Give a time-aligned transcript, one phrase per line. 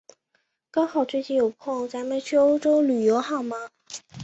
[0.71, 3.69] 刚好最近有空，咱们去欧洲旅游好吗？